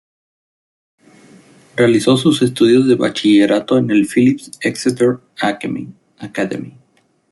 Realizó 1.75 2.17
sus 2.17 2.41
estudios 2.41 2.87
de 2.87 2.95
bachillerato 2.95 3.77
en 3.77 3.91
el 3.91 4.07
"Phillips 4.11 4.49
Exeter 4.61 5.19
Academy". 5.39 5.93